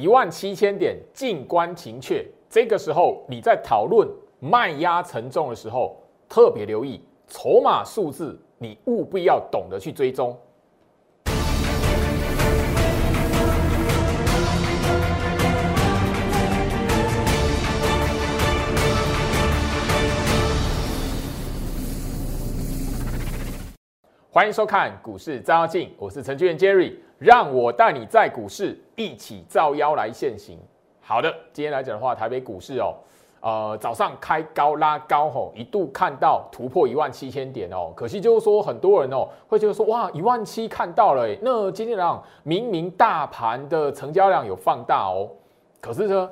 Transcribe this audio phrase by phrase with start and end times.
[0.00, 2.26] 一万七千点静观情却。
[2.48, 5.94] 这个时候你在讨论卖压沉重的时候，
[6.26, 10.34] 特别留意筹码数字，你务必要懂得去追踪。
[24.32, 30.58] 欢迎收看股市照妖镜，我是程序员 Jerry，让我带你在股市一起照妖来现行。
[31.02, 32.94] 好的，今天来讲的话，台北股市哦，
[33.42, 45.28] 呃，早上开高拉高吼，一度看到突破一万七千点哦，可惜就是说很多人哦会觉得说哇一万七看到了，那今天来明明大盘的成交量有放大哦，
[45.78, 46.30] 可是呢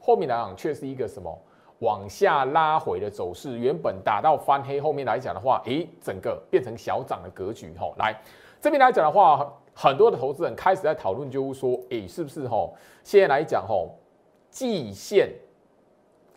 [0.00, 1.32] 后面来讲却是一个什么？
[1.78, 7.94] 往下拉回的走势，原本打到翻黑，后面来讲的话，诶，整个变成小涨的格局吼。
[7.98, 8.18] 来
[8.60, 12.74] 这边来讲的话，很多的投资人开始在讨论，就是说，诶，是不是吼？
[13.04, 13.90] 现在来讲吼，
[14.48, 15.30] 季线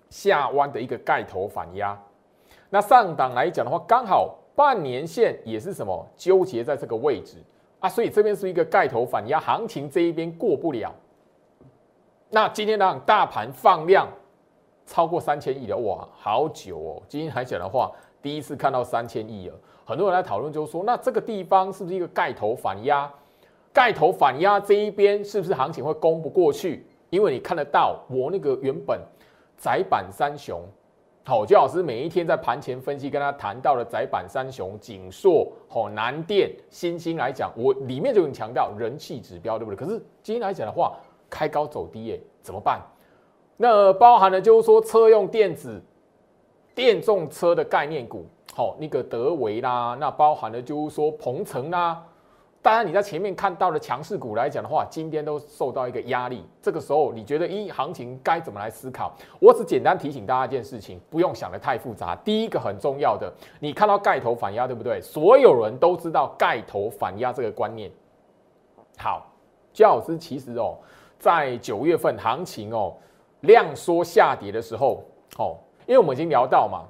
[0.10, 1.98] 下弯的一个盖头反压，
[2.70, 7.38] 那上档来讲的话，刚好半年线也是什么纠结在这个位置
[7.80, 10.94] 啊，所以这边是一个盖头反压，行情这一边过不了。
[12.30, 14.08] 那今天让大盘放量。
[14.86, 17.03] 超过三千亿的哇，好久哦！
[17.08, 17.92] 今天来讲的话，
[18.24, 19.53] 第一次看到三千亿了。
[19.86, 23.08] 很多人在讨论，就是说，那这个地方是不是一个盖头反压？
[23.80, 26.85] 盖头反压这一边是不是行情会攻不过去？
[27.09, 28.99] 因为你看得到我那个原本
[29.58, 30.61] 窄板三雄，
[31.23, 39.77] 好，焦老师每一天在盘前分析跟他谈到了窄板三雄、锦硕、好南电、新兴来讲，我里面就很强调人气指标，对不对？
[39.77, 40.97] 可是今天来讲的话，
[41.30, 42.81] 开高走低，耶，怎么办？
[43.55, 45.81] 那包含了就是说车用电子、
[46.75, 52.03] 电动车的概念股，好，那个德维啦，那包含了就是说鹏程啦。
[52.70, 56.45] 当然你在前面看到的强势股来讲的话，今天都受到一个压力。
[56.62, 59.12] 这个时候你觉得，一行情该怎么来思考？
[59.42, 62.16] 我只简单提醒大家一件事情，不用想的太复杂。
[62.17, 65.02] 第一个很重要的，你看到盖头反压，对不对？
[65.02, 67.90] 所有人都知道盖头反压这个观念。
[69.00, 69.25] 好，
[69.74, 70.78] 焦老师其实哦，
[71.18, 72.94] 在九月份行情哦。
[73.40, 75.03] 量缩下跌的时候，
[75.40, 75.57] 哦，
[75.88, 76.84] 因为我们已经聊到嘛，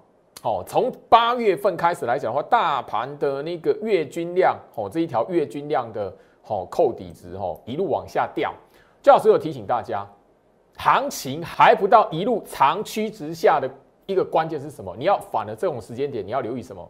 [0.43, 6.13] 哦，从八月份开始来讲的话，大盘的那个月均量，哦，这一条月均量的，
[6.47, 8.53] 哦，扣底值，哦，一路往下掉。
[9.01, 10.07] 教师有提醒大家，
[10.77, 13.69] 行情还不到一路长驱直下的
[14.05, 14.95] 一个关键是什么？
[14.97, 16.89] 你要反了这种时间点，你要留意什么？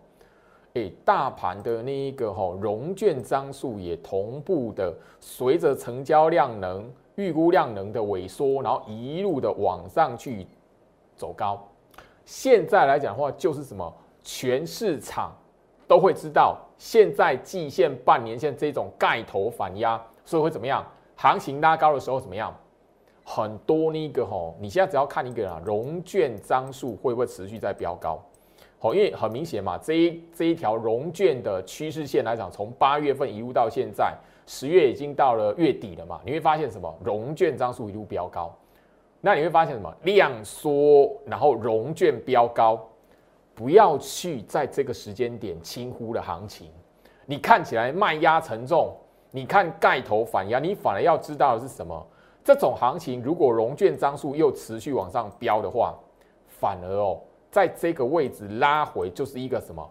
[0.73, 6.87] 诶，大盘的那一个，哈，融券张数也同步的随着成交量能。
[7.15, 10.47] 预估量能的萎缩，然后一路的往上去
[11.17, 11.61] 走高。
[12.29, 13.91] 现在来讲的话，就是什么？
[14.21, 15.35] 全市场
[15.87, 20.85] 都会知道，现在季线、半年线这种盖头反压，所以会怎么样？
[21.15, 22.55] 行情拉高的时候怎么样？
[23.23, 28.23] 很多那个吼，你现在只要看一个啊，融券张数会不会持续在飙高？
[28.77, 34.15] 好，因为很明显嘛，这一这一条融券的趋势线来讲，从八月份一路到现在。
[34.45, 36.21] 十月已经到了月底了嘛？
[36.23, 36.95] 你会发现什么？
[37.03, 38.55] 融券张数一路飙高，
[39.21, 39.93] 那你会发现什么？
[40.03, 42.79] 量缩，然后融券飙高。
[43.53, 46.71] 不要去在这个时间点轻忽了行情。
[47.25, 48.95] 你看起来卖压沉重，
[49.31, 52.07] 你看盖头反压，你反而要知道的是什么？
[52.41, 55.93] 这种行情如果融券张数又持续往上飙的话，
[56.47, 57.19] 反而哦，
[57.51, 59.85] 在这个位置拉回就是一个什么？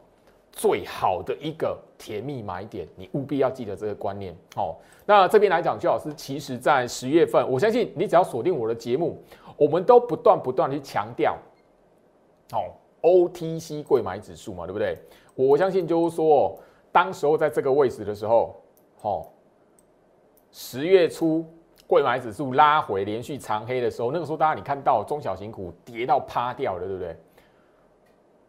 [0.58, 4.34] 最好的一个甜蜜买点，你务必要记得这个观念。
[4.56, 4.76] 好，
[5.06, 9.22] 那这边来讲，邱老师其实在十月份，我相信你只要锁定我的节目，
[9.56, 11.38] 我们都不断不断的去强调，
[12.50, 14.98] 哦，OTC 贵买指数嘛，对不对？
[15.36, 16.58] 我相信就是说，
[16.90, 18.60] 当时候在这个位置的时候，
[19.00, 19.30] 好，
[20.50, 21.46] 十月初
[21.86, 27.16] 贵买指数拉回连续长黑的时候，那个时候大家你看到中小型股跌到趴掉了，对不对？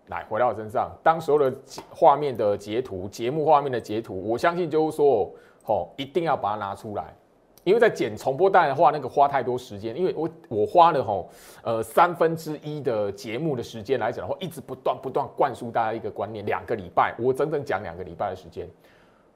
[0.10, 1.54] 来回到我身上，当时候的
[1.90, 5.32] 画面的截图，节目画面的截图，我相信就是说，
[5.64, 7.16] 吼，一定要把它拿出来，
[7.64, 11.30] 因为在剪重播带的话，那个花太多时间，因为我我花了吼，
[11.62, 18.68] 呃三分之一的节目的时间来讲的话，一直不断不断灌输大家一个观念，两个礼拜，我整整讲两个礼拜的时间，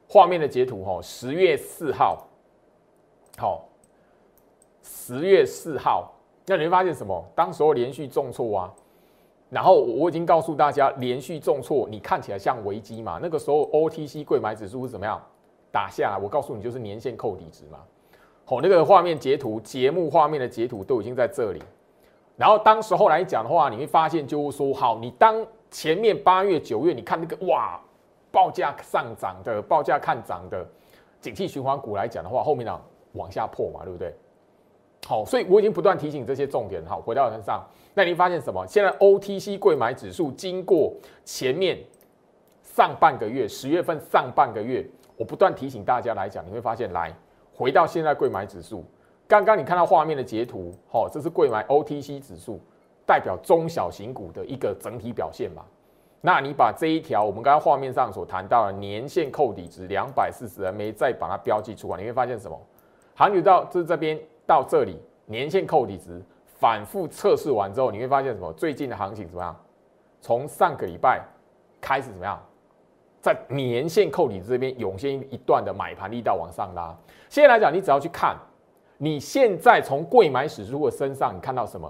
[0.07, 2.25] 画面的截图，吼，十月四号，
[3.37, 3.69] 好，
[4.81, 6.11] 十月四号，
[6.47, 7.23] 那你会发现什么？
[7.35, 8.73] 当时候连续重挫啊。
[9.53, 13.19] 然后我已经告诉大家，连续重挫，你看起来像危机嘛？
[13.21, 15.21] 那个时候 OTC 贵买指数是怎么样
[15.71, 16.17] 打下来？
[16.17, 17.77] 我告诉你，就是年线扣底值嘛。
[18.45, 21.61] 好，那个画面截图，节目画面的截图都已经在这里。
[22.35, 27.79] 然后当时候来讲的话，你会发现就是说，好，你当前面八月、九月，你看那个哇，
[28.31, 30.67] 报价上涨的，报价看涨的，
[31.21, 34.15] 景气循环股来讲的话，后面呢往下破嘛，对不对？
[35.05, 36.81] 好，所以我已经不断提醒这些重点。
[36.85, 37.61] 好，回到身上，
[37.93, 38.65] 那你发现什么？
[38.65, 40.93] 现在 OTC 贵买指数经过
[41.25, 41.77] 前面
[42.61, 44.85] 上半个月，十月份上半个月，
[45.17, 47.13] 我不断提醒大家来讲，你会发现，来
[47.53, 48.85] 回到现在贵买指数，
[49.27, 52.61] 刚刚你看到画面的截图，好，这是贵买 OTC 指数，
[53.05, 55.65] 代表中小型股的一个整体表现嘛？
[56.21, 62.57] 那你把这一条我们刚刚画面上所谈到的年线扣底值两百四十 MA 再把它标记出来，你会发现什么？
[63.15, 64.17] 行情到这这边。
[64.45, 68.51] 到这里，年线扣底值反复测试完之后，你会发现什么？
[68.53, 69.55] 最近的行情怎么样？
[70.21, 71.21] 从上个礼拜
[71.81, 72.41] 开始怎么样？
[73.21, 76.93] 在年线扣底值这边涌现一段的买盘力道往上拉。
[77.29, 78.37] 现在来讲，你只要去看，
[78.97, 81.89] 你现在从贵买指数的身上，你看到什么？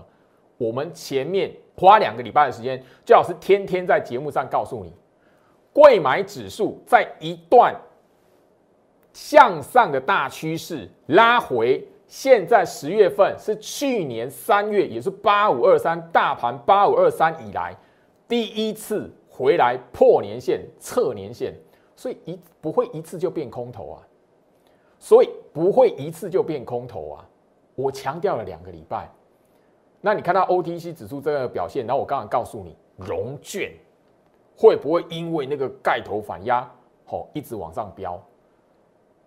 [0.57, 4.93] 我们前面花两个礼拜的时间，最好是天天在节目上告诉你，
[5.73, 7.75] 贵买指数在一段
[9.11, 11.87] 向上的大趋势拉回。
[12.13, 17.75] 现在十月份是去年三月，也是八五二三大盘八五二三以来
[18.27, 21.55] 第一次回来破年线、测年线，
[21.95, 24.05] 所以一不会一次就变空头啊，
[24.99, 27.27] 所以不会一次就变空头啊。
[27.73, 29.09] 我强调了两个礼拜，
[29.99, 33.73] 那你看到 OTC 指数这个表现，然后我刚刚告诉你，融券
[34.55, 36.71] 会不会因为那个盖头反压，
[37.05, 38.23] 好一直往上飙？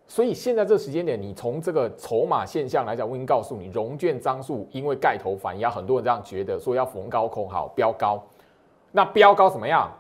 [0.09, 8.23] 所以现在这时间点，你从这个筹码现象来讲，我已经告诉你，融券张数因为盖头反压，很多人这样觉得，说要逢高空好标高。
[8.93, 9.91] 那标高怎么样？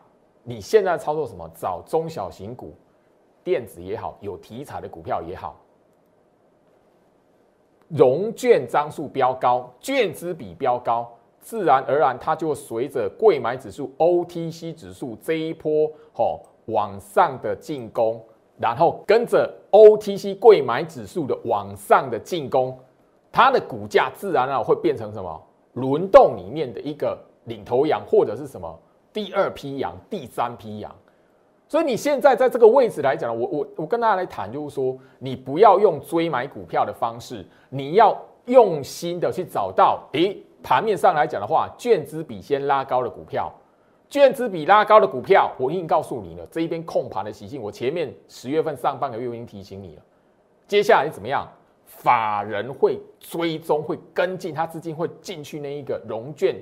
[0.44, 1.50] 你现在操作什么？
[1.56, 2.72] 找中小型股，
[3.42, 5.56] 电子也好，有题材的股票也好，
[7.88, 18.24] 融券张数标高，券资比标高，自然而然它就随着贵买指数、OTC 指数这一波吼往上的进攻。
[18.58, 22.76] 然后跟着 OTC 贵买指数的往上的进攻，
[23.30, 25.42] 它的股价自然而然会变成什么
[25.74, 28.78] 轮动里面的一个领头羊，或者是什么
[29.12, 30.90] 第二批羊、第三批羊。
[31.68, 38.16] 所以你现在在这个位置来讲，我我我跟大家来谈，就是说你不要用追买股票的方式，你要
[38.46, 43.52] 用心的去找到，诶，盘面上来讲的话，券资比先拉高的股票。
[44.08, 46.46] 券资比拉高的股票，我已经告诉你了。
[46.50, 50.02] 这一边控盘的习性，我前面十月份上半个月我已经提醒你了。
[50.68, 51.46] 接下来怎么样？
[51.84, 56.56] 法人会追踪，会跟进，他资金会进去那一个融券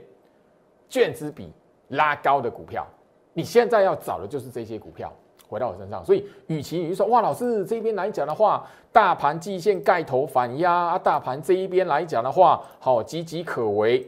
[0.89, 1.51] 券资比
[1.89, 2.87] 拉高的股票。
[3.33, 5.13] 你现在要找的就是这些股票，
[5.49, 6.05] 回到我身上。
[6.05, 14.07] 所以，与其你说哇，老师这边来讲的话，大盘季线盖头反压啊，大盘这一边来讲的话，好岌岌可危。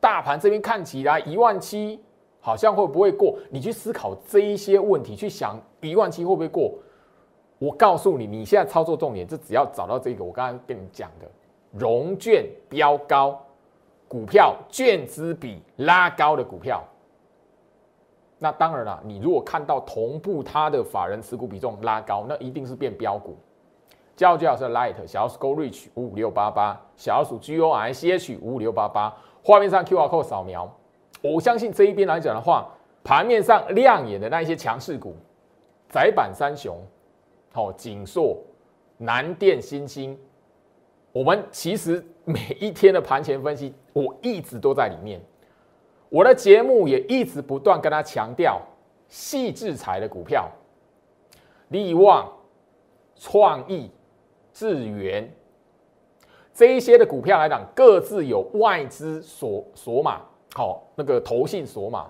[0.00, 2.00] 大盘这边看起来一万七。
[2.44, 3.38] 好像会不会过？
[3.48, 6.74] 你去思考这一些问题，去想一万七会不会过？
[7.58, 11.26] 我告诉你，你现在操作重点，就只要找到这个我刚刚跟你讲的
[11.72, 13.40] 融券标高
[14.06, 16.84] 股票，券资比拉高的股票。
[18.38, 23.34] 那当然了，你如果看到同步它的法人持股比重拉高，那一定是变标股。
[24.14, 30.70] 叫最好是 Light 小老鼠 Go Reach 五五六八八，小老鼠 G O I C H 五五六八八，画面上 Q R code 扫描。
[31.32, 32.70] 我相信这一边来讲的话，
[33.02, 35.16] 盘面上亮眼的那一些强势股，
[35.88, 36.76] 窄板三雄，
[37.50, 38.36] 好，锦硕、
[38.98, 40.18] 南电、新兴，
[41.12, 45.18] 我们其实每一天的盘前分析，我一直都在里面。
[46.10, 48.60] 我的节目也一直不断跟他强调，
[49.08, 50.46] 细制裁的股票，
[51.68, 52.30] 利旺、
[53.16, 53.90] 创意、
[54.52, 55.28] 智源
[56.52, 60.20] 这一些的股票来讲，各自有外资所所码。
[60.54, 62.08] 好，那个投信锁码。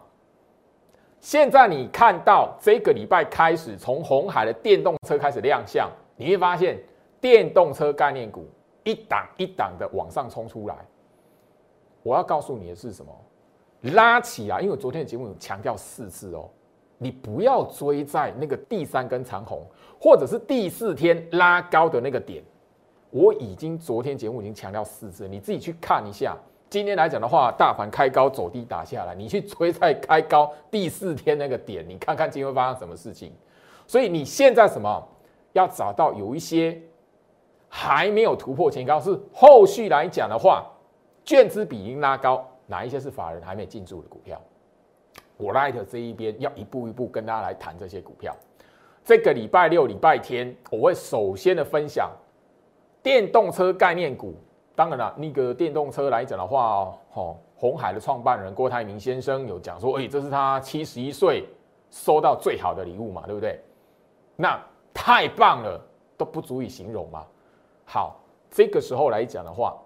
[1.18, 6.78] 现在你看到这个礼拜开始，从红海的电动车开始亮相，你会发现
[7.22, 8.46] 电动车概念股
[8.82, 10.76] 一档一档的往上冲出来。
[12.02, 13.10] 我要告诉你的是什么？
[13.94, 16.50] 拉起来，因为昨天的节目有强调四次哦，
[16.98, 19.62] 你不要追在那个第三根长红，
[19.98, 22.44] 或者是第四天拉高的那个点。
[23.08, 26.36] 我已经昨天节目已经强调四次，你自己去看一下。
[26.75, 33.33] 今天来讲的话，大盘开高走低打下来，你去追在开高第四天那个点，你看看今天会发生什么事情。
[33.87, 35.09] 所以你现在什么
[35.52, 36.76] 要找到有一些
[37.69, 40.66] 还没有突破前高，是后续来讲的话，
[41.25, 44.43] 券资比已经拉高，哪一些是法人还没进驻的股票？
[45.37, 48.37] 我 Light 这一边要一步一步跟大家来谈这些股票。
[49.04, 52.11] 这个礼拜六、礼拜天，我会首先的分享
[53.00, 54.35] 电动车概念股。
[54.76, 61.47] 当然了，那个电动车来讲的话，哦，红海的创办人郭台铭先生有讲说，哎，这是他七十一岁
[61.90, 63.61] 收到最好的礼物嘛，对不对？
[64.35, 64.61] 那
[64.93, 65.81] 太棒了，
[66.16, 67.25] 都不足以形容嘛。
[67.85, 68.16] 好，
[68.50, 69.76] 这个时候来讲的话，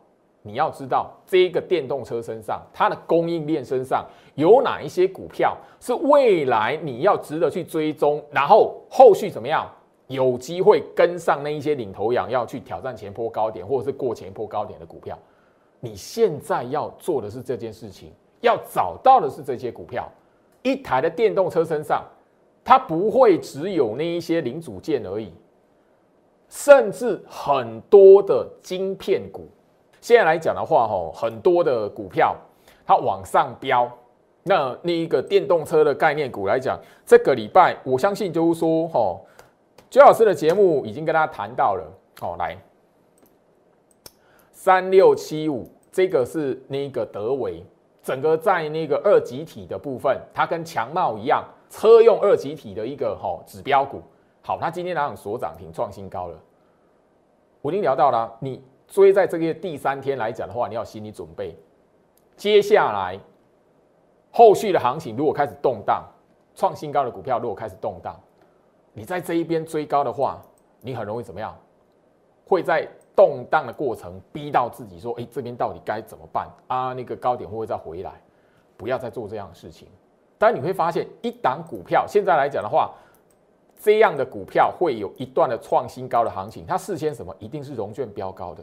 [0.41, 9.71] 你要知道这个电动车身上，它的供应链身上有哪一些股票是未来你要值得去追踪，然后后续怎么样
[10.09, 15.17] 有机会跟上那一些领头羊，要去挑战前坡高点或者是过前坡高点的股票。
[15.81, 20.11] 你现在要做的是这件事情，要找到的是这些股票。
[20.63, 22.05] 一台的电动车身上，
[22.65, 25.33] 它不会只有那一些零组件而已，
[26.49, 29.47] 甚至很多的晶片股。
[30.01, 32.35] 现在来讲的话，吼，很多的股票
[32.85, 33.91] 它往上飙。
[34.43, 39.27] 那那一个电动车的概念股来讲，这个礼拜我相信就是说，吼，
[39.91, 41.85] 周老师的节目已经跟大家谈到了。
[42.21, 42.57] 哦，来
[44.53, 47.65] 三六七五，这个是那个德维，
[48.03, 54.03] 整个在那个二级体的部分，它跟强茂一样，车用二级体的一个吼指标股。
[54.43, 56.39] 好，它今天两所涨停创新高了。
[57.63, 58.63] 我已经聊到了你。
[58.89, 61.55] 追在这个第三天来讲的话，你要心理准备，
[62.39, 63.21] 接下来
[64.31, 66.03] 后续的行情如果开始动荡，
[66.55, 68.19] 创新高的股票如果开始动荡，
[68.99, 70.43] 你在这一边追高的话，
[70.81, 71.57] 你很容易怎么样？
[72.45, 76.93] 会在动荡的过程逼到自己说：“哎，这边到底该怎么办啊？
[76.93, 78.21] 那个高点会不会再回来？”
[78.77, 79.87] 不要再做这样的事情。
[80.37, 82.93] 但你会发现，一档股票现在来讲的话。
[83.81, 87.33] 这样的股票会有一段的创新高的行情，它事先什么？
[87.39, 88.61] 一定是融券飙高的，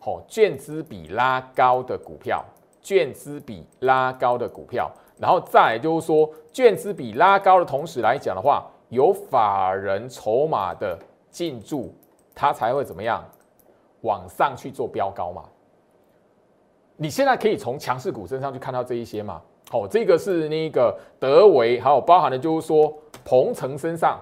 [0.00, 2.44] 好，券资比拉高的股票，
[2.82, 10.98] 券资比拉高的股票，然后再就是说，券资比拉高的同时来讲的话，有法人筹码的
[11.30, 11.94] 进驻，
[12.34, 13.24] 它才会怎么样
[14.02, 15.44] 往上去做标高嘛？
[16.96, 19.42] 你现在可以从强势股身上去看到这一些嘛？
[19.70, 22.96] 好，这个是那个德维，还有包含的就是说。
[23.28, 24.20] 鹏程身上，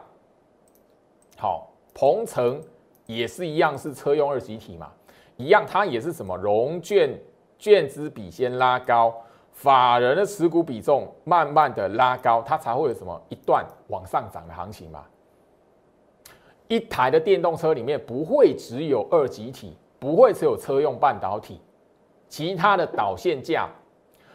[1.36, 2.58] 好，鹏程
[3.04, 4.90] 也是一样，是车用二级体嘛，
[5.36, 7.14] 一样，它也是什么融券
[7.58, 9.14] 券资比先拉高，
[9.54, 15.04] 法人的持股比重慢慢的拉高，它才会有什么一段往上涨的行情嘛。
[16.68, 21.60] 一台的电动车里面不会只有二级体，不会只有车用半导体，
[22.28, 23.68] 其他的导线架，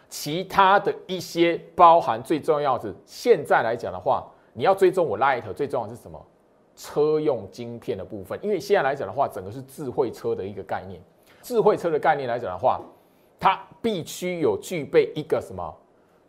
[0.08, 4.26] 其他的一些包含最重要的，现在来讲的话。
[4.54, 6.20] 你要追踪我 Light，最重要是什么？
[6.76, 11.00] 车用晶片的部分，因为现在来讲的话，整个是智慧车的一个概念。
[11.42, 12.82] 智慧车的概念来讲的话，
[13.40, 15.76] 它必须有具备一个什么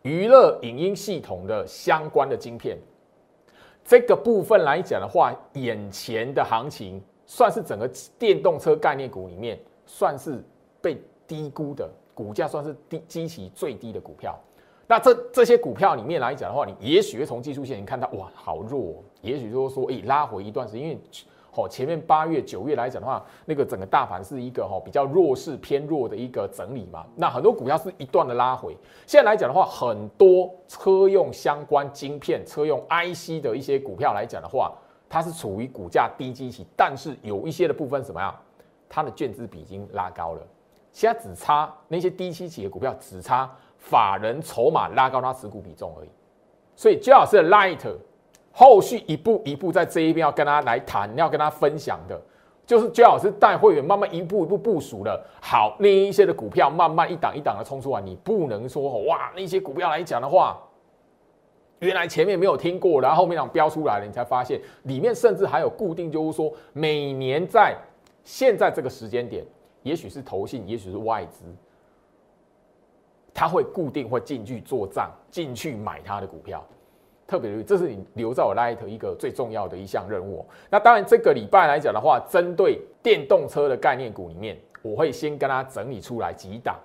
[0.03, 2.77] 娱乐影音系统的相关的晶片。
[3.83, 10.43] 这个部分来讲的话，眼前的行情算是整个电动车概念股里面算是
[10.81, 14.39] 被低估的股价，算是低基期最低的股票。
[14.87, 19.03] 那这这些股票里面来讲的话，你也许会从技术线你看到哇，好弱。
[19.21, 20.99] 也许就是说，诶，拉回一段时间，因为
[21.51, 27.05] 好，前面八月、九月来讲的话，那个整个大盘是一个哈比较弱势、偏弱的一个整理嘛。
[27.15, 28.75] 那很多股票是一段的拉回。
[29.05, 34.71] 现在来讲的话，很多车用相关晶片、车用 IC 的一些股票来讲的话，
[35.09, 38.33] 它是处于股价低基期，但是有一些的部分什么呀？
[38.87, 40.41] 它的券资比已经拉高了，
[40.91, 43.49] 现在只差那些低基期的股票，只差。
[43.77, 46.09] 法人筹码拉高它持股比重而已，
[46.75, 47.79] 所以焦老师的 Light
[48.51, 52.21] 后续一步一步在这一边要跟他来谈，要跟他分享的，
[52.65, 55.25] 就是最好是带会员慢慢一步一步部署了。
[55.41, 60.61] 好，那一些的股票慢慢一档一档的冲出来，你不能说哇，那些股票来讲的话，
[61.79, 67.75] 原来前面没有听过，然后后面讲标出来了，你才发现里面甚至还有固定，就是说每年在
[68.23, 69.45] 现在这个时间点，
[69.81, 71.45] 也许是投信，也许是外资。
[73.33, 76.63] 他会固定会进去做账，进去买他的股票，
[77.31, 80.45] 特别是这是你留在我 Light 一个最重要的一项任务。
[80.69, 86.75] 那当然，这个礼拜来讲的话，针对电动车的概念股里面，我会先跟大家整理出来几档。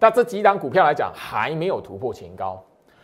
[0.00, 2.60] 那这几档股票来讲，还没有突破前高。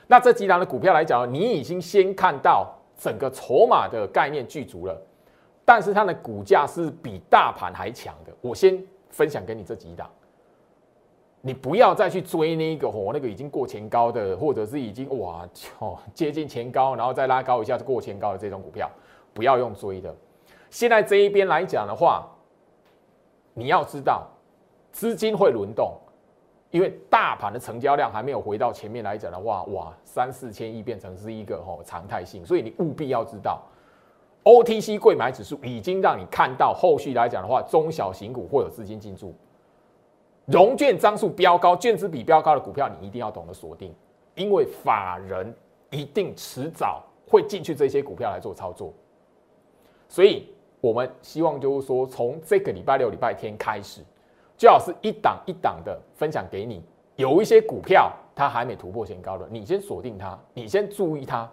[0.08, 2.66] 那这几档的股票来讲，你已经先看到
[2.98, 5.00] 整个筹码的概念具足了，
[5.64, 8.32] 但是它的股价是比大盘还强的。
[8.40, 8.76] 我先
[9.08, 10.10] 分享给你这几档。
[11.48, 18.86] 你不要再去追那个哦，那个已经过前高的，或者是已经哇哦接近前高，然后再拉高一下过前高的这种股票，
[19.32, 20.14] 不要用追的。
[20.68, 22.28] 现在这一边来讲的话，
[23.54, 24.26] 你要知道
[24.92, 25.94] 资金会轮动，
[26.70, 33.62] 因为大盘的成交量还没有回到前面来讲的话，哇三四千亿变成是一个哦常态性，所以你务必要知道
[34.44, 39.34] ，OTC 贵买指数已经让你看到后续来讲的话，中小型股会有资金进驻。
[40.50, 43.94] 融券张数标高、券资比标高的股票，你一定要懂得锁定，
[44.34, 45.54] 因为法人
[45.90, 48.92] 一定迟早会进去这些股票来做操作。
[50.08, 50.48] 所以，
[50.80, 54.00] 我们希望就是说，从这个礼拜六、礼拜天开始，
[54.56, 56.82] 最好是一档一档的分享给你。
[57.16, 61.46] 有一些股票它还没突破前高的，你先锁定它，你先注意它。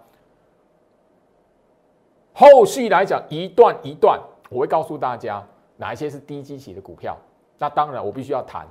[2.32, 4.18] 后续来讲一段一段，
[4.50, 7.18] 我会告诉大家哪一些是低基期的股票。
[7.58, 8.68] 那当然我必须要谈，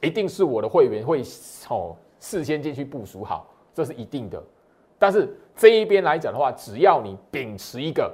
[0.00, 1.22] 一定是我的会员会
[1.68, 4.42] 哦事先进去部署好，这是一定的。
[4.98, 8.12] 但是这一边来讲的话，只要你秉持一个，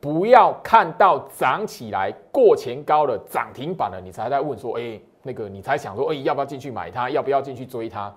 [0.00, 5.00] 不要看到涨起来过前高的涨停板了，你才在问说，哎。
[5.20, 7.10] 那个你才想说，哎，要不要进去买它？
[7.10, 8.10] 要不要进去追它？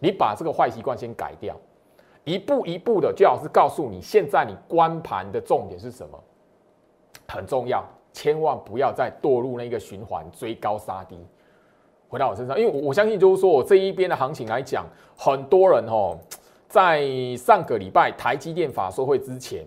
[0.00, 1.56] 你把这个坏习惯先改掉，
[2.24, 6.18] 一步一步的，最好是告诉你，现在你关盘的重点是什么？
[7.28, 7.82] 很重要，
[8.12, 11.16] 千万不要再堕入那个循环，追高杀低。
[12.08, 14.86] 回到我身上，因为我我相信，就是说我这一边的行情来讲，
[15.16, 16.18] 很多人哦，
[16.68, 19.64] 在上个礼拜台积电法说会之前，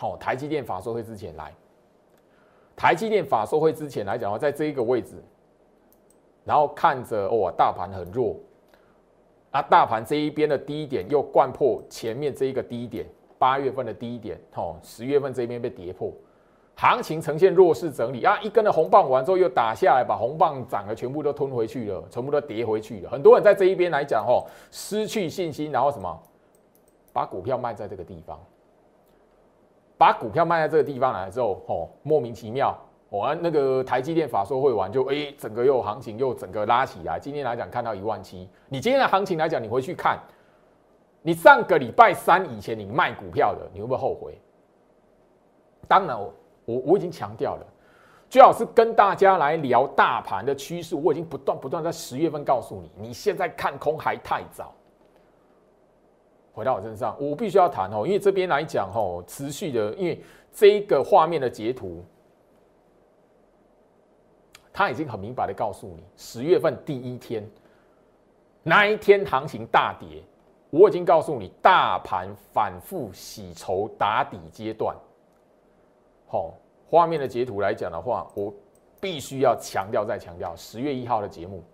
[0.00, 1.52] 哦，台积电法说会之前来，
[2.76, 5.16] 台积电法说会之前来讲的话，在这一个位置。
[6.44, 8.34] 然后看着哦，大盘很弱，
[9.52, 13.06] 啊，大盘这一边的低点又贯破前面这一个低点，
[13.38, 16.12] 八月份的低点，哦，十月份这边被跌破，
[16.74, 23.10] 行情呈现弱势整理啊，一根的红棒完之后又打下来，把红棒涨的全部都吞回去了，全部都跌回去了。
[23.10, 26.22] 很多人在这一边来讲，哦，失去信心，然后什么，
[27.12, 28.40] 把股票卖在这个地方，
[29.96, 32.76] 把股票卖在这个地方来之后，哦，莫名其妙。
[33.08, 37.20] 我那个台积电法说会完就哎，整个又行情又整个拉起来。
[37.20, 40.18] 今天来讲看到一万七，你今天的行情来讲，你回去看，
[41.20, 44.40] 你上个礼拜三以前你卖股票的，你会不会后悔？
[45.86, 46.32] 当然，我
[46.72, 47.66] 我我已经强调了，
[48.30, 50.96] 最好是跟大家来聊大盘的趋势。
[50.96, 54.72] 我已经不断不断在十月份告诉你，你现在看空还太早。
[56.54, 62.04] 回到我身上，我必须要谈哦，因为这边来讲哦，持续的，因为这一个画面的截图。
[64.74, 67.46] 他已经很明白的告诉你，十月份第一天
[68.62, 70.22] 那一天行情大跌，
[70.70, 74.96] 我已经告诉你，大盘反复洗筹打底阶段。
[76.26, 76.54] 好，
[76.92, 78.52] 画面的截图来讲的话，我
[79.00, 81.64] 必须要强调再强调，十月一号的节目，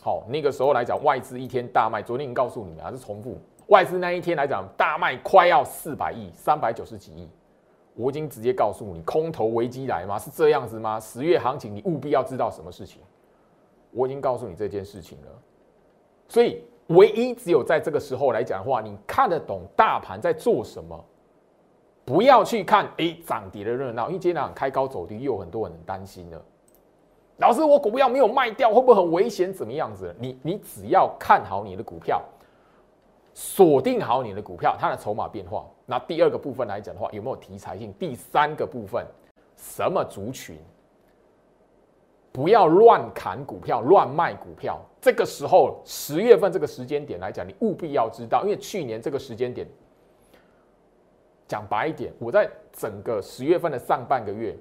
[0.00, 7.28] 好，那个时候来讲，外资一天大卖，昨天已经告诉你们，还是重复，外资那一天来讲，大卖快要四百亿，三百九十几亿。
[7.96, 10.16] 我已经直接告诉你，空头危机来吗？
[10.16, 11.00] 是这样子吗？
[11.00, 13.02] 十月行情，你务必要知道什么事情。
[13.90, 15.28] 我已经告诉你这件事情了。
[16.28, 21.04] 所以，唯一只有在这个时候来讲的话，你看得懂大盘在做什么，
[22.04, 26.42] 不要去看哎涨跌的热闹，因为今天开高走低，又有很多人担心了。
[27.38, 29.52] 老师，我股票没有卖掉，会不会很危险？
[29.52, 30.14] 怎么样子？
[30.18, 32.22] 你你只要看好你的股票。
[33.34, 35.64] 锁定好你的股票，它的筹码变化。
[35.86, 37.90] 那第二个部分来讲的话，有没有题材性？
[37.98, 39.06] 第三个部分，
[39.56, 40.58] 什么族群？
[42.30, 44.78] 不要乱砍股票，乱卖股票。
[45.00, 49.66] 这个时候，十月份这个时间点来讲，你务必要知道，因为去年这个时间点，
[51.52, 54.56] 讲白一点，我在整个十月份的上半个月。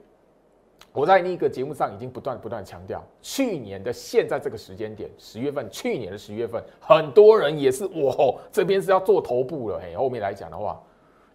[0.92, 10.78] 我在那个节目上已经不断不断强调，去年的现在这个时间点，十月份，去年的十月份，很多人也是，我这边是要做头部了，嘿，后面来讲的话，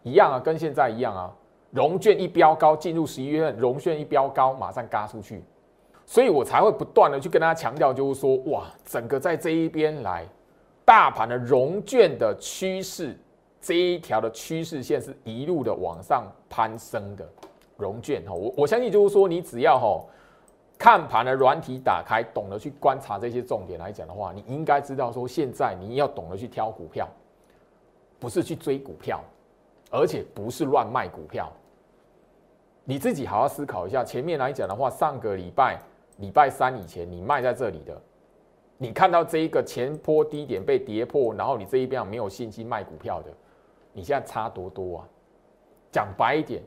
[0.02, 1.34] 一样啊，跟现在一样啊，
[1.70, 5.42] 融券一飙高，进入十一月份，融券一飙高，马上嘎出去，
[6.04, 10.26] 所以我才会不断的去跟大家强调，就是说，哇，整个在这一边来，
[10.84, 13.18] 大盘的融券的趋势，
[13.66, 17.28] 这一条的趋势线是一路的往上攀升的。
[17.76, 20.00] 融券哈，我我相信就是说，你只要哈
[20.78, 27.08] 看盘的软体打开，懂得去观察这些重点来讲的话，你应该知道说，现在你要懂得去挑股票，
[28.20, 29.20] 不是去追股票，
[29.90, 31.52] 而且不是乱卖股票。
[32.84, 35.76] 你自己好好思考一下，前面来讲的话，上个礼拜
[36.18, 38.00] 礼拜三以前你卖在这里的，
[38.78, 43.30] 你看到这一个前坡低点被跌破，然后你这一边没有信心卖股票的，
[43.96, 45.08] 你现在差多多啊？
[45.90, 46.62] 讲白一点。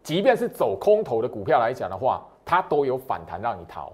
[0.00, 3.92] 即便是走空头的股票来讲的话，它都有反弹让你逃。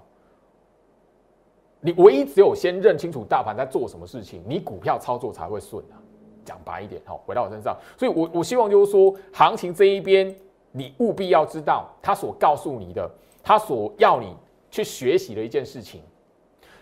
[1.81, 5.97] 你唯一只有先认清楚大盘在做什么事情，你股票操作才会顺啊。
[6.45, 10.33] 讲白一点，好，回到我身上，所以我我希望就是说，行情这一边
[10.73, 13.11] 你务必要知道他所告诉你的，
[13.43, 14.37] 他所要你
[14.71, 16.03] 去学习的一件事情。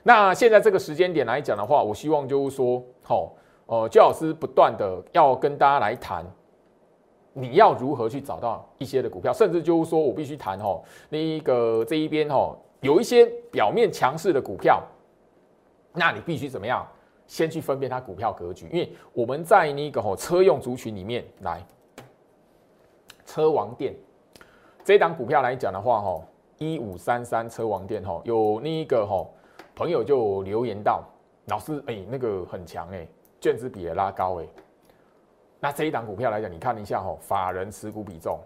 [0.03, 3.33] 那现在这个时间点来讲的话，我希望就是说，好，
[3.73, 6.23] 呃，焦老师不断的要跟大家来谈。
[7.33, 14.83] 你要如何去找到一些的股票，甚至就是说我必须谈哈，那一个这一边哈，有一些表面强势的股票，
[15.95, 16.87] 那你必须怎么样？
[17.27, 21.65] 先去分辨它股票格局，因为我们在那个哈车用族群里面来，
[23.25, 23.95] 车王店
[24.85, 26.21] 这档股票来讲的话哈，
[26.59, 29.27] 一五三三车王店哈，有那一个哈
[29.75, 31.03] 朋友就留言到，
[31.47, 33.09] 老师，哎，那个很强哎，
[33.43, 34.47] 卷资比也拉高哎。
[35.61, 38.39] 那这一档股票来讲，你看一下哈，法人持股比重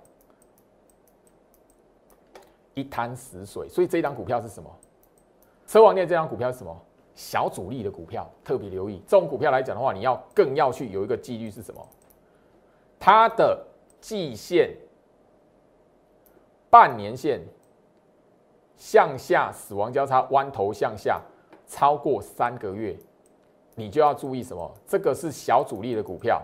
[2.74, 4.68] 一滩死水，所以这一档股票是什么？
[5.66, 6.76] 车王店这张股票是什么？
[7.14, 11.88] 小主力的股票，特别留意这种股票来讲的话，你要更要去有一个纪律是什么？
[12.98, 13.64] 它的
[14.00, 14.74] 季线、
[16.70, 17.40] 半年线。
[18.78, 21.18] 向下死亡交叉弯头向下
[21.66, 22.94] 超过三个月，
[23.76, 24.68] 你就要注意什么？
[24.86, 26.42] 这个是小主力的股票，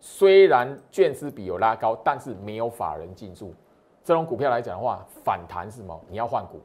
[0.00, 3.54] 虽然券资比有拉高，但是没有法人进驻。
[4.02, 6.00] 这种股票来讲的话，反弹是什么？
[6.08, 6.60] 你要换股，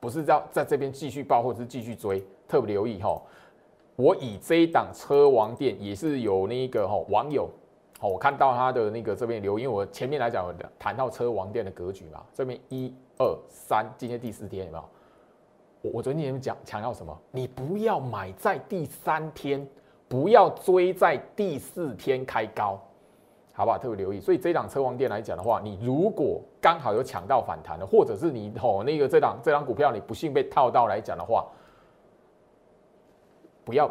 [0.00, 2.24] 不是要在这边继续报或者是继续追。
[2.46, 3.20] 特别留意哈，
[3.96, 7.46] 我以这一档车王店也是有那个哈网友。
[7.98, 14.84] 好，我看到他的那个这边留言，我前面来讲谈到车王店的格局嘛，这边一二三，今天第四天有没有？
[15.82, 17.16] 我我昨天讲强调什么？
[17.30, 19.66] 你不要买在第三天，
[20.08, 22.80] 不要追在第四天开高，
[23.52, 23.78] 好不好？
[23.78, 24.20] 特别留意。
[24.20, 31.46] 所以这档车王店来讲的话，你如果刚好有抢到反弹的，或者是你哦那个这档这档股票你不幸被套到来讲的话，
[33.64, 33.88] 不要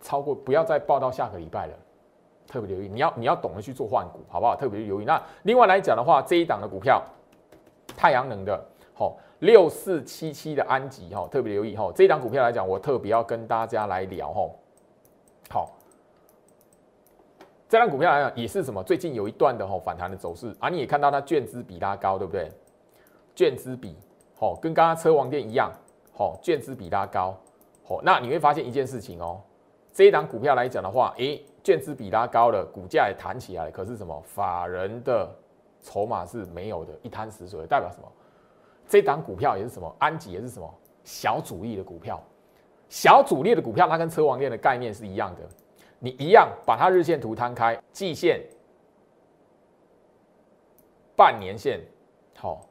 [0.00, 1.74] 超过，不要再报到下个礼拜了。
[2.46, 4.56] 特别留意，你要你要懂得去做换股，好不好？
[4.56, 5.04] 特别留意。
[5.04, 7.00] 那另外来讲的话，这一档的股票，
[7.96, 8.60] 太阳能的，
[8.92, 14.50] 好六四七七的安吉，哈，特别留意，哈，这档股票来讲，我特别要跟大家来聊，哈，
[15.50, 15.70] 好，
[17.68, 18.82] 这档股票来讲也是什么？
[18.82, 22.50] 最近有一段的哈反弹的走势啊，你也看到它券资比拉高，对不对？
[23.34, 23.96] 券资比，
[24.34, 25.72] 好，跟刚刚车王店一样，
[26.12, 27.36] 好，券资比拉高，
[27.84, 29.40] 好，那你会发现一件事情哦，
[29.92, 31.44] 这一档股票来讲的话，诶。
[31.62, 33.70] 券资比拉高了，股价也弹起来。
[33.70, 34.18] 可是什么？
[34.24, 35.28] 法人的
[35.82, 37.66] 筹码是没有的，一滩死水。
[37.66, 38.10] 代表什么？
[38.90, 39.94] 这档股票也是什么？
[40.00, 40.68] 安吉也是什么？
[41.04, 42.20] 小主力的股票。
[42.88, 45.42] 小主力的股票，它跟车王链的概念是一样的。
[46.00, 48.42] 你一样把它日线图摊开，季线、
[51.14, 51.80] 半年线，
[52.36, 52.66] 好，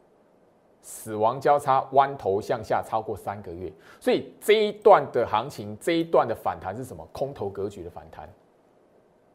[0.82, 3.72] 死亡交叉弯头向下超过三个月。
[4.02, 7.08] 所以这一段的行情，这一段的反弹是什么？
[7.14, 8.28] 空头格局的反弹。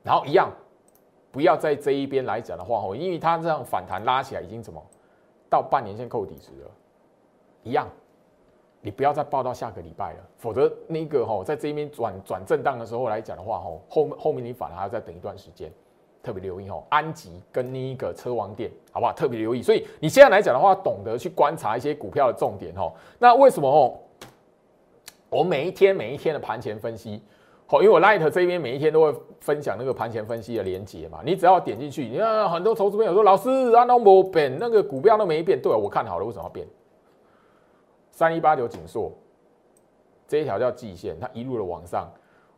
[0.02, 0.52] 然后一样，
[1.32, 4.84] 不要在这一边来讲的话吼，因为它这样反弹拉起来已经怎么
[5.48, 6.70] 到半年线扣底值了，
[7.62, 7.88] 一样，
[8.80, 15.72] 你不要再报到下个礼拜了，否则那个吼在这一边转转震荡的时候来讲的话吼，后后面你反而还要再等一段时间，
[16.22, 19.12] 特别留意吼，安吉跟那个车王店好不好？
[19.12, 24.00] 特别留意，所以你现在来讲的话，懂得去观察一些股票的重点吼，那为什么吼？
[25.30, 27.22] 我每一天每一天的盘前分析。
[27.82, 36.66] 因为我 Light 这边每一天都会分享那个盘前分析的连接嘛，你只要点进去，你看很多投资朋友说，老师啊，那没变，那个股票都没变，对，我看好了，为什么要变？
[38.10, 39.12] 三一八九紧缩，
[40.26, 42.10] 这一条叫季线，它一路的往上，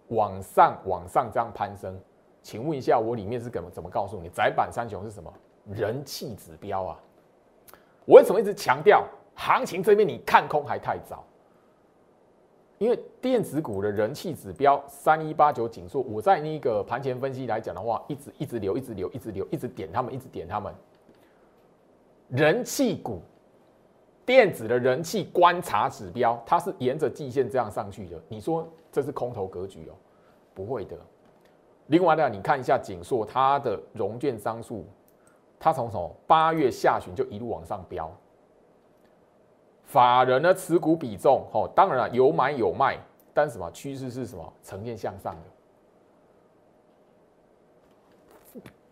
[0.09, 1.98] 往上，往上这样攀升，
[2.42, 4.29] 请问一下，我里面是怎么怎么告诉你？
[4.29, 5.33] 窄板三雄是什么？
[5.72, 7.00] 人气指标啊！
[8.05, 11.24] 我为什么一直强调行情这边你看空还太早？
[12.79, 20.75] 因为电子股的人气指标三一八九紧缩，我在那个盘前分析来讲的话，一直一直留，一直留，一直留，一直点他们，一直点他们。
[22.29, 23.23] 人气股，
[24.27, 28.21] 电子的人气观察指标，它是沿着季线这样上去的。
[28.29, 29.95] 你说这是空头格局哦？
[30.53, 30.99] 不会的。
[31.87, 34.85] 另外呢，你看一下锦硕，它的融券商数，
[35.59, 38.11] 它从什么八月下旬就一路往上飙。
[39.87, 42.99] 法人的持股比重，哦，当然了，有买有卖，
[43.33, 44.53] 但什么趋势是什么？
[44.62, 45.40] 呈现向上的。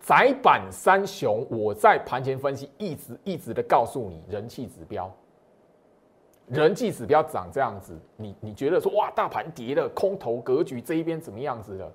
[0.00, 5.10] 窄板三雄，我在盘前分析一直一直的告诉你，人气指标，
[6.46, 11.92] 人气指标涨这样子，你你觉得说哇，大盘跌了，空头格局这一边怎么样子的？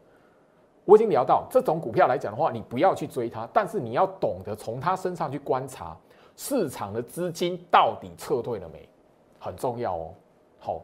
[0.86, 5.96] 我已经聊到这种股票来讲的话，你不要去追它，但是你要懂得从它身上去观察。
[6.40, 8.88] 市场的资金到底撤退了没？
[9.40, 10.14] 很重要哦。
[10.58, 10.82] 好，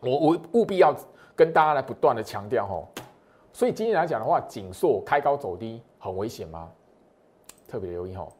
[0.00, 0.96] 我我务必要
[1.36, 2.88] 跟大家来不断的强调哦。
[3.52, 6.72] 所以今天来讲的话，紧缩开高走低很危险吗？
[7.68, 8.32] 特别留意哦。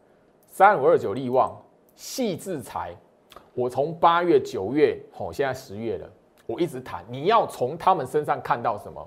[0.48, 1.54] 三五二九利旺
[1.94, 2.96] 细制裁，
[3.52, 6.10] 我从八月九月吼，现在十月了，
[6.46, 9.06] 我一直谈，你要从他们身上看到什么？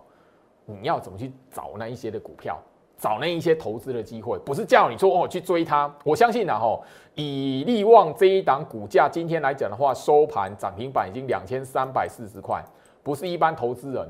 [0.63, 2.62] 你要怎么去找那一些的股票？
[2.97, 5.93] 找那一些投资的机会，不是叫你说哦去追它。
[6.03, 6.83] 我相信呢，吼，
[7.15, 12.63] 以利旺这一档股价今天来讲的话，收盘涨停板已经两千三百四十块，
[13.03, 14.10] 不是一般投资人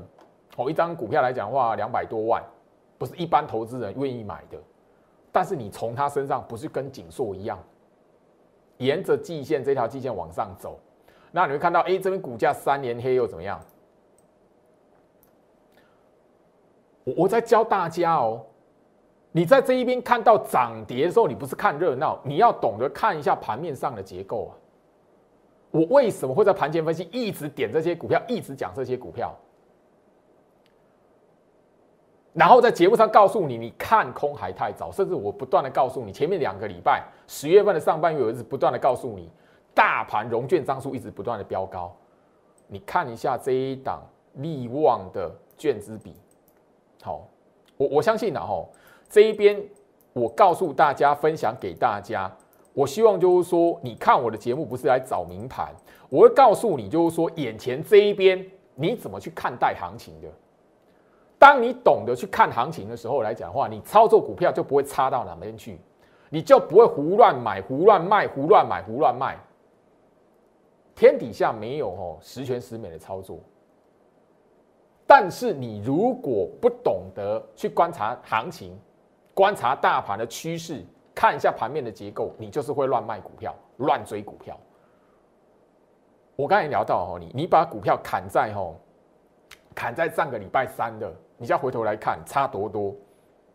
[0.56, 2.42] 哦，一张股票来讲的话，两百多万，
[2.96, 4.58] 不是一般投资人愿意买的。
[5.30, 7.58] 但是你从他身上不是跟锦硕一样，
[8.78, 10.80] 沿着季线这条季线往上走，
[11.30, 13.60] 那你会看到，哎，这边股价三连黑又怎么样？
[17.04, 18.44] 我我在教大家哦，
[19.32, 24.52] 你在这一边看到涨跌的时候，你不是看热闹，你要懂得看一下盘面上的结构啊。
[25.70, 29.34] 我为什么会在盘前分析一直点这些股票，一直讲这些股票？
[32.32, 39.30] 然后在节目上告诉你，你看空还太早，甚至我不断的告诉你，前面两个礼拜，十月份的上半月，我一直不断的告诉你，
[39.74, 41.94] 大盘融券张数一直不断的飙高。
[42.66, 44.02] 你看一下这一档
[44.34, 46.14] 利旺的券资比，
[47.02, 47.26] 好，
[47.76, 48.70] 我我相信呢，吼，
[49.08, 49.62] 这一边
[50.12, 52.30] 我告诉大家，分享给大家，
[52.72, 55.74] 我希望就是说，你看我的节目不是来找名盘，
[56.08, 58.44] 我会告诉你，就是说，眼前这一边
[58.74, 60.28] 你怎么去看待行情的。
[61.38, 65.78] 当你懂得去看行情的时候来讲话，你操作股票就不会差到哪边去，
[66.28, 69.38] 你就不会胡乱买、胡乱卖、胡乱买、胡乱卖。
[70.96, 73.38] 天底下没有哦十全十美的操作，
[75.06, 78.76] 但是你如果不懂得去观察行情、
[79.38, 84.58] 观察大盘的趋势、看一下盘面的结构，你就是会乱卖股票、乱追股票。
[86.34, 88.74] 我刚才聊到哦，你你把股票砍在哦，
[89.76, 91.08] 砍在上个礼拜三的。
[91.36, 92.92] 你再回头来看，差多多，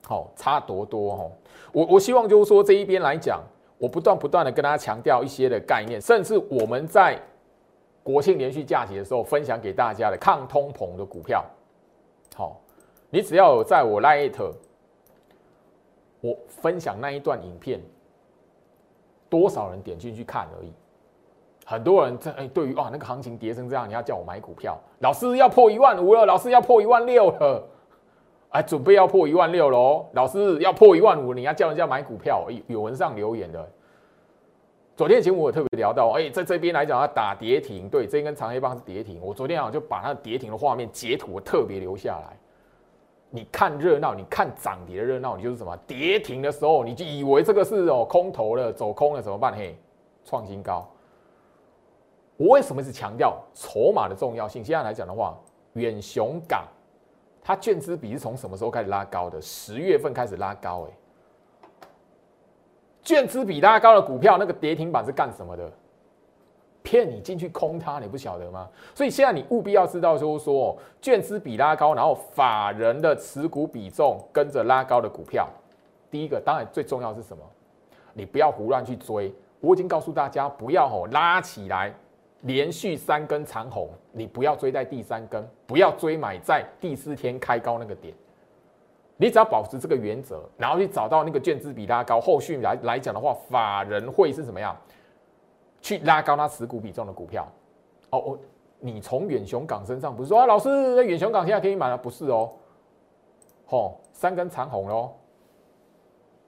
[0.07, 1.29] 好，差多多哈。
[1.73, 3.43] 我我希望就是说这一边来讲，
[3.77, 7.19] 我不断不断的跟大家强调一些的概念，甚至我们在
[8.01, 11.43] 国庆连续假期的时候分享给大家的抗通膨的股票，
[12.37, 12.61] 好，
[13.09, 14.53] 你只要在我 Lite，
[16.23, 17.81] 我分享那一段影片，
[19.29, 20.71] 多少人点进去看而已。
[21.65, 27.67] 很多人在哎，对于啊那个行情跌成这样，你要叫我买股票，老师要破一万五了，老师要破一万六了。
[28.51, 30.05] 哎，准备要破一万六喽！
[30.13, 32.45] 老师要破一万五，你要叫人家买股票。
[32.49, 33.67] 有有文上留言的，
[34.95, 39.19] 昨天节目我特别聊到，哎，在这边来讲要打跌停，对，这根长黑棒是跌停。
[39.21, 42.37] 我昨天啊就把那跌停的画面截图特别留下来。
[43.35, 49.51] 你看热闹，你看涨跌的热闹，你就是什么跌停的时候，你就以为这个是哦空头了，走空了怎么办？
[49.55, 49.75] 嘿，
[50.23, 50.87] 创新高。
[52.37, 54.63] 我为什么是强调筹码的重要性？
[54.63, 55.35] 现在来讲的话，
[55.73, 56.63] 远雄港。
[57.41, 59.41] 它券资比是从什么时候开始拉高的？
[59.41, 61.87] 十月份开始拉高，哎，
[63.01, 65.71] 券资比拉高的股票，那个跌停板是干什么的？
[66.83, 68.69] 骗你进去空它，你不晓得吗？
[68.93, 75.49] 所以现在你务必要知道，就是说，券资比拉高，然后法人的持股比重跟着拉高的股票，
[76.11, 77.43] 第一个当然最重要是什么？
[78.13, 79.33] 你不要胡乱去追。
[79.59, 81.91] 我已经告诉大家，不要吼拉起来。
[82.41, 88.13] 连续三根长红，你不要追在第三根，不要追买在第四天开高那个点。
[89.15, 94.75] 你只要保持这个原则，然后去找到那个券资比拉高，后续来来讲的话，法人会是怎么样
[95.83, 97.47] 去拉高它持股比重的股票？
[98.09, 98.39] 哦哦，
[98.79, 101.95] 你从远雄港身上不是说啊，老师远雄港现在可以买了？
[101.95, 102.51] 不是哦，
[103.67, 105.11] 吼三根长红喽。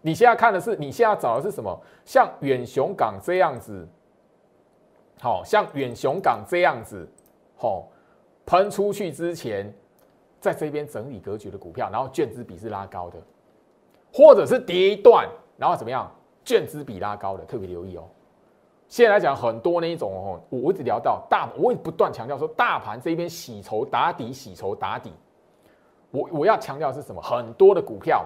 [0.02, 1.80] 你现在看的是，你现在找的是什么？
[2.04, 3.88] 像远雄港这样子。
[5.22, 7.08] 好像远雄港这样子，
[7.56, 7.88] 好
[8.46, 9.74] 喷出去之前，
[10.42, 13.18] 在这边整理格局的股票，然后券资比是拉高的，
[14.14, 16.12] 或者是跌一段，然后怎么样，
[16.44, 18.04] 券资比拉高的，特别留意哦。
[18.96, 25.12] 现在来讲，很多那一种哦，我一直聊到大，我也不断强调说，大盘这边洗筹打底，洗筹打底。
[26.12, 27.22] 我我要强调是什么？
[27.22, 28.26] 很多的股票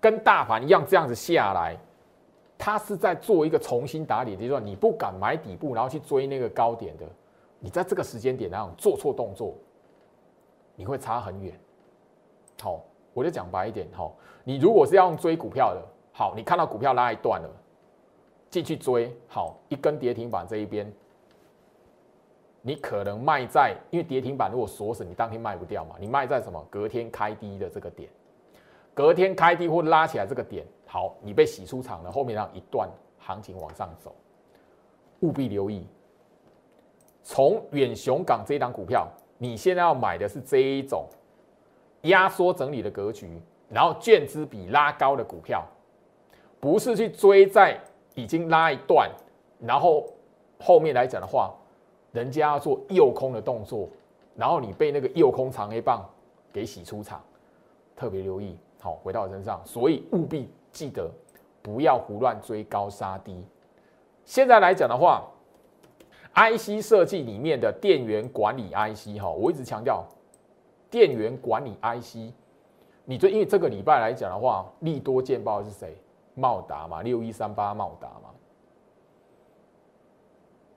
[0.00, 1.76] 跟大盘一样，这样子下来。
[2.56, 7.04] 它是在做一个重新打理的阶段，你不敢买底部，然后去追那个高点的，
[7.58, 9.52] 你在这个时间点那种做错动作，
[10.74, 11.52] 你会差很远。
[12.62, 12.80] 好，
[13.12, 15.82] 我就讲白一点，好，你如果是要用追股票的，
[16.14, 17.50] 好，你看到股票拉一段了，
[18.50, 20.90] 进去追，好，一根跌停板这一边，
[22.62, 26.64] 你可能卖在，因为跌停板如果锁死，你当天卖不掉嘛，你卖在什么？
[26.70, 28.08] 隔天开低的这个点，
[28.94, 30.66] 隔天开低或拉起来这个点。
[30.86, 34.14] 好，你被洗出场了，后面让一段行情往上走，
[35.20, 35.86] 务必留意。
[37.22, 39.06] 从远雄港这一档股票，
[39.36, 41.06] 你现在要买的是这一种
[42.02, 45.62] 压缩整理的格局，然后券资比拉高的股票，
[46.58, 47.78] 不是去追在
[48.22, 49.10] 已经拉一段，
[49.60, 50.06] 然后
[50.58, 51.54] 后面来讲的话，
[52.12, 53.88] 人家要做诱空的动作，
[54.34, 56.04] 然后你被那个诱空长黑棒
[56.52, 57.22] 给洗出场，
[57.94, 58.56] 特别留意。
[58.80, 60.48] 好，回到我身上，所以务必。
[60.70, 61.10] 记得
[61.62, 63.42] 不要胡乱追高杀低。
[64.24, 65.26] 现在来讲的话
[66.34, 70.04] ，IC 设计里面的电源管理 IC 哈，我一直强调
[70.90, 72.32] 电源管理 IC。
[73.06, 75.96] 你就因为这个礼拜来讲的话，利多见报是谁？
[76.38, 78.30] 茂达嘛，六一三八茂达嘛。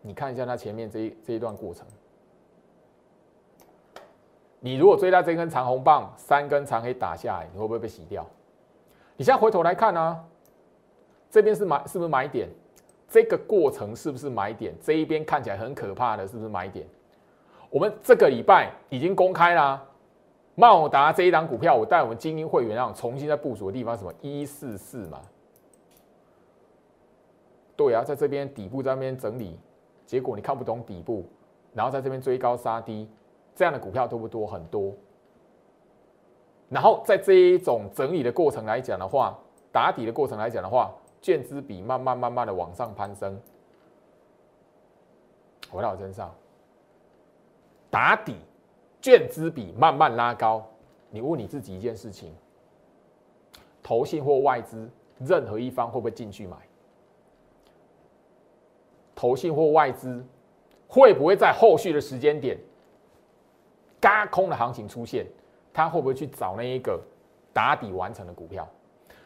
[0.01, 1.85] 你看一下它前面这一这一段过程。
[4.59, 8.25] 你如果追到这根长红棒，三根长黑打下来，你会不会被洗掉？
[9.15, 10.25] 你现在回头来看呢，
[11.29, 12.49] 这边是买是不是买点？
[13.07, 14.73] 这个过程是不是买点？
[14.81, 16.87] 这一边看起来很可怕的，是不是买点？
[17.69, 19.83] 我们这个礼拜已经公开啦，
[20.55, 25.21] 茂达这一档股票，我带我们精英会员让重新在部署的地方，什么一四四嘛？
[27.81, 29.59] 对啊，在这边底部在那边整理，
[30.05, 31.25] 结果你看不懂底部，
[31.73, 33.09] 然后在这边追高杀低。
[33.55, 34.45] 这样的股票多不多？
[34.45, 34.93] 很多。
[36.69, 39.35] 然后在这一种整理的过程来讲的话，
[39.71, 43.41] 打底的过程来讲的话，券资比慢慢慢慢的往上攀升。
[45.71, 46.31] 回到我身上，
[47.89, 48.35] 打底，
[49.01, 50.63] 券资比慢慢拉高。
[51.09, 52.31] 你问你自己一件事情：
[53.81, 54.87] 投信或外资
[55.19, 56.57] 任何一方会不会进去买？
[59.21, 60.25] 投信或外资
[60.87, 62.57] 会不会在后续的时间点？
[63.99, 65.27] 嘎空的行情出现，
[65.71, 66.99] 他会不会去找那一个
[67.53, 68.67] 打底完成的股票？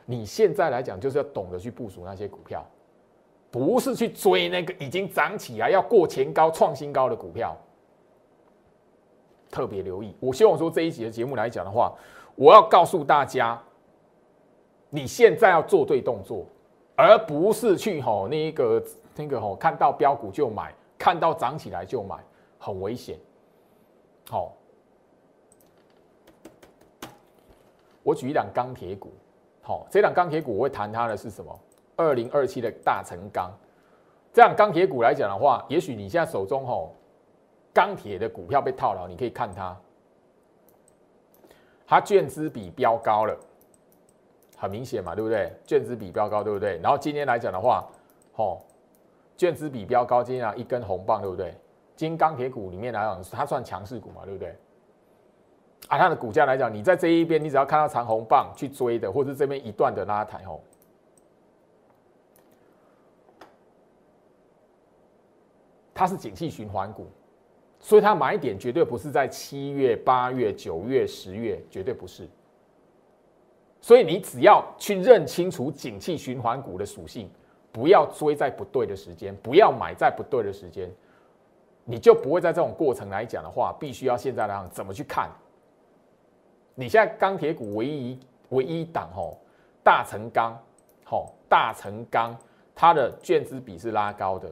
[0.06, 2.62] 你现在来讲，就是要懂得去部署那些股票，
[3.50, 7.56] 不是去追那个已经涨起来要过前高、创新高的股票。
[9.50, 11.94] 特别留意，我希望说这一集的节目来讲的话，
[12.36, 13.58] 我要告诉大家，
[14.90, 16.46] 你现在要做对动作，
[16.98, 18.84] 而不是去吼那一个
[19.16, 22.18] 那个吼看到标股就买，看到涨起来就买，
[22.60, 23.18] 很危险。
[24.30, 24.54] 好。
[28.04, 29.12] 我举一档钢铁股，
[29.64, 31.60] 好，这档钢铁股我会谈它的是什么？
[31.96, 33.52] 二零二七的大成钢，
[34.32, 36.94] 这样钢铁股来讲的话，也许你现在手中吼
[37.74, 39.76] 钢铁的股票被套牢，你可以看它，
[41.88, 43.36] 它券资比标高了，
[44.56, 45.52] 很明显嘛，对不对？
[45.66, 46.78] 卷资比标高，对不对？
[46.84, 47.88] 然后今天来讲的话，
[48.34, 48.62] 吼
[49.38, 51.54] 券资比标高，今天啊一根红棒，对不对？
[51.96, 54.50] 今钢铁股里面来讲，它算强势股嘛，对不对？
[55.88, 60.60] 啊，它的股价来讲，你在这一边，你只要看到长红棒去追的，或者这边一段的拉抬哦，
[65.94, 67.08] 它是景气循环股，
[67.80, 72.28] 所以它买点绝对不是在七月、八月、九月、十月，绝对不是。
[73.80, 77.30] 所以你只要去认清楚景气循环股的属性，
[77.76, 80.90] 不要追在不对的时间，不要买在不对的时间，
[81.84, 85.30] 你就不会在这种过程来讲的话，必须要现在来讲怎么去看。
[86.74, 88.18] 你现在钢铁股唯一
[88.52, 89.38] 唯一档吼，
[89.84, 90.58] 大成钢，
[91.04, 92.34] 吼大成钢，
[92.74, 94.50] 它的卷资比是拉高的，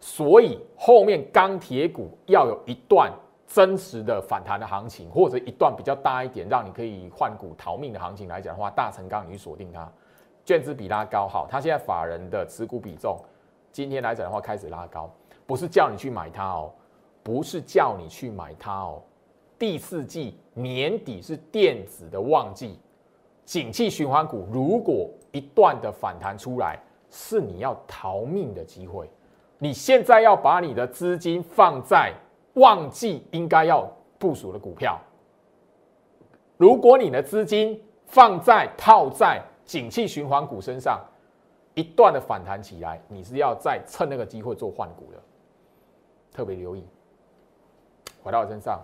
[0.00, 3.12] 所以后面钢铁股要有一段
[3.46, 9.92] 真实的反弹的行情，或者一段比较大一点，让你可以换股逃命的行情来讲的话，大成钢你锁定它，
[10.44, 13.18] 卷资比拉高，好，它现在法人的持股比重
[13.72, 15.10] 今天来讲的话开始拉高，
[15.46, 16.70] 不是叫你去买它哦，
[17.22, 19.02] 不是叫你去买它哦。
[19.58, 22.78] 第四季年底是电子的旺季，
[23.44, 26.78] 景气循环股如果一段的反弹出来，
[27.08, 29.08] 是你要逃命的机会。
[29.58, 32.12] 你现在要把你的资金放在
[32.54, 35.00] 旺季应该要部署的股票。
[36.56, 41.00] 如果你的资金放在套在景气循环股身上，
[41.74, 45.18] 一段的反弹起来，你是要再趁那个机会做换股的，
[46.32, 46.84] 特别留意。
[48.22, 48.80] 回到我身上。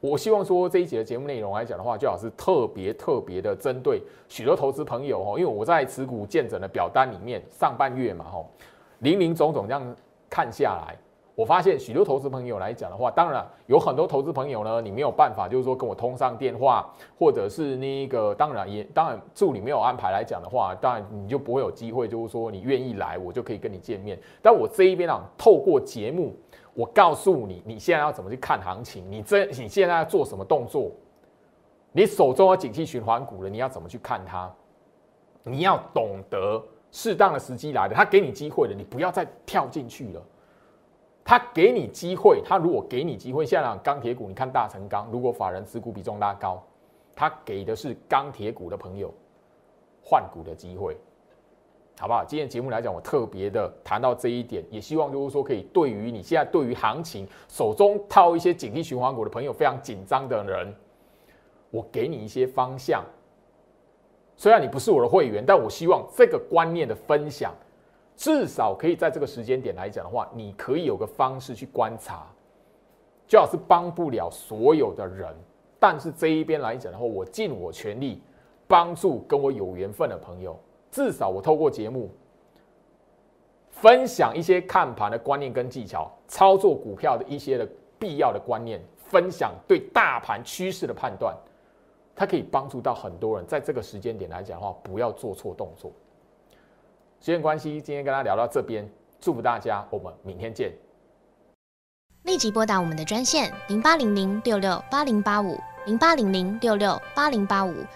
[0.00, 8.50] 我希望说这一节的节目内容来讲的话，最好是特别特别的针对许多投资朋友哦，因为我在持股见证的表单里面，上半月嘛吼，
[8.98, 9.96] 零零总总这样
[10.28, 10.94] 看下来，
[11.34, 24.18] 我发现许多投资朋友来讲的话，当然有很多投资朋友呢，你没有办法就是说跟我通上电话，或者是那个当然也当然助理没有安排来讲的话，当然你就不会有机会就是说你愿意来，我就可以跟你见面。
[24.40, 26.34] 但我这一边啊，透过节目。
[26.76, 29.08] 我告诉你，你现在要怎么去看行情？
[29.08, 30.90] 你这你现在要做什么动作？
[31.92, 34.52] 你手中有景气循环股了，你要怎么去看它？
[35.44, 40.22] 你要懂得适当的时机来的，他给你机会了，你不要再跳进去了。
[41.24, 46.62] 他给你机会，他如果给你机会，现在钢铁股，你看大成钢，如果法人持股比重拉高，
[47.16, 49.12] 他给的是钢铁股的朋友
[50.02, 50.96] 换股的机会。
[51.96, 52.24] 好不好？
[52.24, 60.74] 今天节目来讲，我特别的谈到这一点，也希望就是说，可以对于你现在对于行情手中套一些景气循环股的朋友非常紧张的人，
[61.70, 63.04] 我给你一些方向。
[64.36, 67.54] 虽然你不是我的会员，但我希望这个观念的分享，
[68.16, 72.26] 至少可以在这个时间点来讲的话，你可以有个方式去观察。
[73.26, 75.34] 最好是帮不了所有的人，
[75.80, 78.22] 但是这一边来讲的话，我尽我全力
[78.68, 80.58] 帮助跟我有缘分的朋友。
[80.90, 82.08] 至少我透过节目，
[83.70, 91.36] 分享一些看盘的观念跟技巧，操作股票的一些的必要的观念，分享对大盘趋势的判断，
[92.14, 93.44] 它可以帮助到很多人。
[93.46, 95.90] 在这个时间点来讲的话，不要做错动作。
[97.24, 98.86] 时间关系，今天跟大家聊到这边，
[99.18, 100.70] 祝福大家，我们明天见。
[102.24, 107.72] 立即拨打我们的专线零八零零六六八零八五零八零零六六八零八五